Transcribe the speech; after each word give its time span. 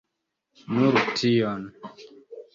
Nur 0.77 0.97
tion. 1.21 1.69